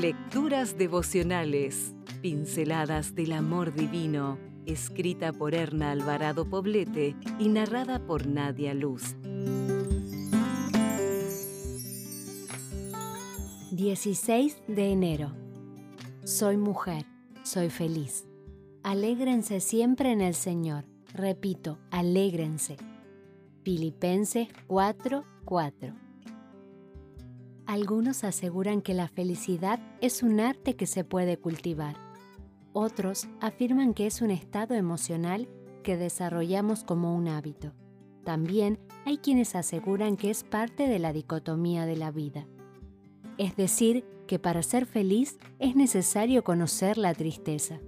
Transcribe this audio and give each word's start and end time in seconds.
Lecturas 0.00 0.78
devocionales, 0.78 1.94
pinceladas 2.22 3.14
del 3.14 3.32
amor 3.32 3.74
divino, 3.74 4.38
escrita 4.64 5.30
por 5.30 5.54
Erna 5.54 5.90
Alvarado 5.90 6.48
Poblete 6.48 7.14
y 7.38 7.50
narrada 7.50 8.06
por 8.06 8.26
Nadia 8.26 8.72
Luz. 8.72 9.14
16 13.72 14.62
de 14.68 14.90
enero. 14.90 15.32
Soy 16.24 16.56
mujer, 16.56 17.04
soy 17.42 17.68
feliz. 17.68 18.26
Alégrense 18.82 19.60
siempre 19.60 20.12
en 20.12 20.22
el 20.22 20.34
Señor. 20.34 20.86
Repito, 21.12 21.78
alégrense. 21.90 22.78
Filipenses 23.64 24.48
4:4 24.66 26.09
Algunos 27.70 28.24
aseguran 28.24 28.82
que 28.82 28.94
la 28.94 29.06
felicidad 29.06 29.78
es 30.00 30.24
un 30.24 30.40
arte 30.40 30.74
que 30.74 30.88
se 30.88 31.04
puede 31.04 31.36
cultivar. 31.36 31.94
Otros 32.72 33.28
afirman 33.40 33.94
que 33.94 34.08
es 34.08 34.22
un 34.22 34.32
estado 34.32 34.74
emocional 34.74 35.48
que 35.84 35.96
desarrollamos 35.96 36.82
como 36.82 37.14
un 37.14 37.28
hábito. 37.28 37.72
También 38.24 38.80
hay 39.06 39.18
quienes 39.18 39.54
aseguran 39.54 40.16
que 40.16 40.30
es 40.30 40.42
parte 40.42 40.88
de 40.88 40.98
la 40.98 41.12
dicotomía 41.12 41.86
de 41.86 41.94
la 41.94 42.10
vida. 42.10 42.44
Es 43.38 43.54
decir, 43.54 44.04
que 44.26 44.40
para 44.40 44.64
ser 44.64 44.84
feliz 44.84 45.38
es 45.60 45.76
necesario 45.76 46.42
conocer 46.42 46.98
la 46.98 47.14
tristeza. 47.14 47.78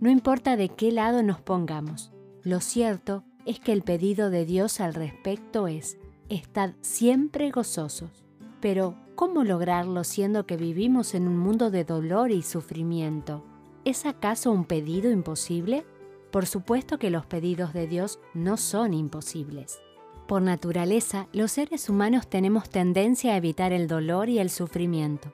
No 0.00 0.08
importa 0.08 0.56
de 0.56 0.70
qué 0.70 0.90
lado 0.90 1.22
nos 1.22 1.42
pongamos, 1.42 2.12
lo 2.44 2.60
cierto 2.60 3.24
es 3.44 3.60
que 3.60 3.72
el 3.72 3.82
pedido 3.82 4.30
de 4.30 4.46
Dios 4.46 4.80
al 4.80 4.94
respecto 4.94 5.68
es, 5.68 5.98
estad 6.30 6.72
siempre 6.80 7.50
gozosos. 7.50 8.25
Pero, 8.60 8.94
¿cómo 9.14 9.44
lograrlo 9.44 10.04
siendo 10.04 10.46
que 10.46 10.56
vivimos 10.56 11.14
en 11.14 11.28
un 11.28 11.38
mundo 11.38 11.70
de 11.70 11.84
dolor 11.84 12.30
y 12.30 12.42
sufrimiento? 12.42 13.44
¿Es 13.84 14.06
acaso 14.06 14.50
un 14.50 14.64
pedido 14.64 15.10
imposible? 15.10 15.86
Por 16.30 16.46
supuesto 16.46 16.98
que 16.98 17.10
los 17.10 17.26
pedidos 17.26 17.72
de 17.72 17.86
Dios 17.86 18.18
no 18.34 18.56
son 18.56 18.94
imposibles. 18.94 19.78
Por 20.26 20.42
naturaleza, 20.42 21.28
los 21.32 21.52
seres 21.52 21.88
humanos 21.88 22.28
tenemos 22.28 22.68
tendencia 22.68 23.34
a 23.34 23.36
evitar 23.36 23.72
el 23.72 23.86
dolor 23.86 24.28
y 24.28 24.40
el 24.40 24.50
sufrimiento. 24.50 25.32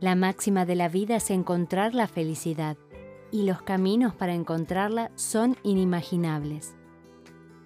La 0.00 0.16
máxima 0.16 0.66
de 0.66 0.74
la 0.74 0.88
vida 0.88 1.16
es 1.16 1.30
encontrar 1.30 1.94
la 1.94 2.08
felicidad, 2.08 2.76
y 3.30 3.44
los 3.44 3.62
caminos 3.62 4.14
para 4.14 4.34
encontrarla 4.34 5.12
son 5.14 5.56
inimaginables. 5.62 6.74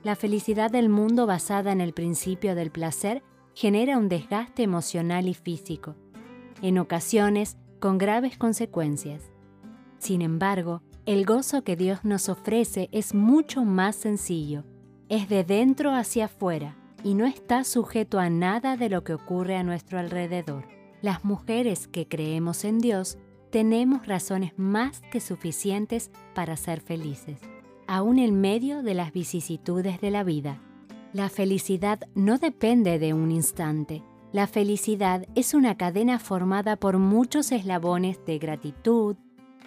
La 0.02 0.14
felicidad 0.14 0.70
del 0.70 0.88
mundo 0.88 1.26
basada 1.26 1.72
en 1.72 1.80
el 1.80 1.92
principio 1.92 2.54
del 2.54 2.70
placer 2.70 3.22
genera 3.58 3.98
un 3.98 4.08
desgaste 4.08 4.62
emocional 4.62 5.26
y 5.26 5.34
físico, 5.34 5.96
en 6.62 6.78
ocasiones 6.78 7.56
con 7.80 7.98
graves 7.98 8.38
consecuencias. 8.38 9.32
Sin 9.98 10.22
embargo, 10.22 10.80
el 11.06 11.26
gozo 11.26 11.64
que 11.64 11.74
Dios 11.74 12.04
nos 12.04 12.28
ofrece 12.28 12.88
es 12.92 13.14
mucho 13.14 13.64
más 13.64 13.96
sencillo, 13.96 14.62
es 15.08 15.28
de 15.28 15.42
dentro 15.42 15.92
hacia 15.92 16.26
afuera 16.26 16.76
y 17.02 17.14
no 17.14 17.26
está 17.26 17.64
sujeto 17.64 18.20
a 18.20 18.30
nada 18.30 18.76
de 18.76 18.90
lo 18.90 19.02
que 19.02 19.14
ocurre 19.14 19.56
a 19.56 19.64
nuestro 19.64 19.98
alrededor. 19.98 20.68
Las 21.02 21.24
mujeres 21.24 21.88
que 21.88 22.06
creemos 22.06 22.64
en 22.64 22.78
Dios 22.78 23.18
tenemos 23.50 24.06
razones 24.06 24.52
más 24.56 25.00
que 25.10 25.18
suficientes 25.18 26.12
para 26.32 26.56
ser 26.56 26.80
felices, 26.80 27.40
aún 27.88 28.20
en 28.20 28.40
medio 28.40 28.84
de 28.84 28.94
las 28.94 29.12
vicisitudes 29.12 30.00
de 30.00 30.12
la 30.12 30.22
vida. 30.22 30.62
La 31.12 31.28
felicidad 31.28 32.00
no 32.14 32.38
depende 32.38 32.98
de 32.98 33.14
un 33.14 33.30
instante. 33.30 34.02
La 34.32 34.46
felicidad 34.46 35.26
es 35.34 35.54
una 35.54 35.76
cadena 35.76 36.18
formada 36.18 36.76
por 36.76 36.98
muchos 36.98 37.50
eslabones 37.50 38.24
de 38.26 38.38
gratitud, 38.38 39.16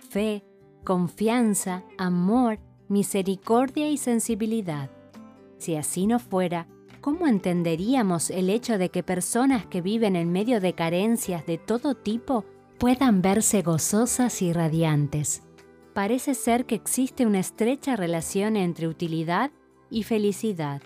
fe, 0.10 0.44
confianza, 0.84 1.84
amor, 1.98 2.60
misericordia 2.88 3.90
y 3.90 3.98
sensibilidad. 3.98 4.92
Si 5.58 5.76
así 5.76 6.06
no 6.06 6.20
fuera, 6.20 6.68
¿cómo 7.02 7.28
entenderíamos 7.28 8.30
el 8.30 8.50
hecho 8.50 8.78
de 8.78 8.90
que 8.90 9.02
personas 9.02 9.66
que 9.66 9.82
viven 9.82 10.16
en 10.16 10.32
medio 10.32 10.62
de 10.62 10.74
carencias 10.74 11.46
de 11.48 11.58
todo 11.58 11.96
tipo 11.96 12.46
puedan 12.82 13.22
verse 13.22 13.62
gozosas 13.62 14.42
y 14.42 14.54
radiantes. 14.54 15.44
Parece 15.94 16.34
ser 16.34 16.66
que 16.66 16.74
existe 16.74 17.28
una 17.28 17.38
estrecha 17.38 17.96
relación 17.96 18.56
entre 18.56 18.88
utilidad 18.88 19.52
y 19.92 20.02
felicidad. 20.02 20.82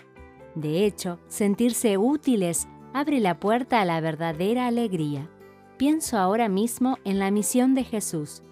De 0.56 0.84
hecho, 0.84 1.20
sentirse 1.28 1.96
útiles 1.96 2.66
abre 2.92 3.20
la 3.20 3.38
puerta 3.38 3.80
a 3.80 3.84
la 3.84 4.00
verdadera 4.00 4.66
alegría. 4.66 5.30
Pienso 5.76 6.18
ahora 6.18 6.48
mismo 6.48 6.98
en 7.04 7.20
la 7.20 7.30
misión 7.30 7.76
de 7.76 7.84
Jesús, 7.84 8.42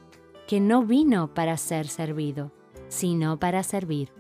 que 0.47 0.60
no 0.60 0.84
vino 0.84 1.34
para 1.34 1.56
ser 1.56 1.88
servido, 1.88 2.53
sino 2.87 3.41
para 3.41 3.65
servir. 3.65 4.12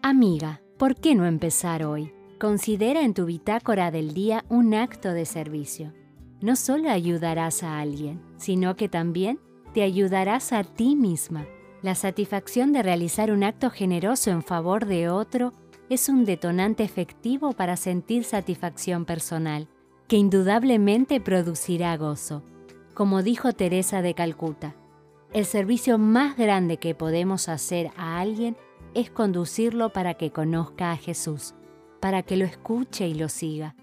Amiga, 0.00 0.62
¿por 0.78 0.94
qué 0.94 1.14
no 1.14 1.26
empezar 1.26 1.84
hoy? 1.84 2.14
Considera 2.40 3.02
en 3.02 3.12
tu 3.12 3.26
bitácora 3.26 3.90
del 3.90 4.14
día 4.14 4.46
un 4.48 4.72
acto 4.72 5.12
de 5.12 5.26
servicio 5.26 5.92
no 6.40 6.56
solo 6.56 6.90
ayudarás 6.90 7.62
a 7.62 7.78
alguien, 7.78 8.20
sino 8.36 8.76
que 8.76 8.88
también 8.88 9.40
te 9.72 9.82
ayudarás 9.82 10.52
a 10.52 10.64
ti 10.64 10.96
misma. 10.96 11.46
La 11.82 11.94
satisfacción 11.94 12.72
de 12.72 12.82
realizar 12.82 13.30
un 13.30 13.44
acto 13.44 13.70
generoso 13.70 14.30
en 14.30 14.42
favor 14.42 14.86
de 14.86 15.08
otro 15.08 15.52
es 15.88 16.08
un 16.08 16.24
detonante 16.24 16.82
efectivo 16.84 17.52
para 17.52 17.76
sentir 17.76 18.24
satisfacción 18.24 19.04
personal, 19.04 19.68
que 20.08 20.16
indudablemente 20.16 21.20
producirá 21.20 21.96
gozo. 21.96 22.42
Como 22.94 23.22
dijo 23.22 23.52
Teresa 23.52 24.02
de 24.02 24.14
Calcuta, 24.14 24.74
el 25.32 25.44
servicio 25.44 25.98
más 25.98 26.36
grande 26.36 26.78
que 26.78 26.94
podemos 26.94 27.48
hacer 27.48 27.90
a 27.96 28.20
alguien 28.20 28.56
es 28.94 29.10
conducirlo 29.10 29.92
para 29.92 30.14
que 30.14 30.30
conozca 30.30 30.92
a 30.92 30.96
Jesús, 30.96 31.54
para 32.00 32.22
que 32.22 32.36
lo 32.36 32.44
escuche 32.44 33.06
y 33.08 33.14
lo 33.14 33.28
siga 33.28 33.74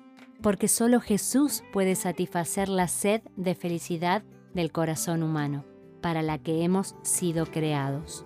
porque 0.44 0.68
solo 0.68 1.00
Jesús 1.00 1.64
puede 1.72 1.96
satisfacer 1.96 2.68
la 2.68 2.88
sed 2.90 3.22
de 3.38 3.56
felicidad 3.56 4.24
del 4.54 4.72
corazón 4.72 5.24
humano, 5.24 5.66
para 6.02 6.22
la 6.22 6.38
que 6.38 6.64
hemos 6.64 6.96
sido 7.02 7.46
creados. 7.46 8.26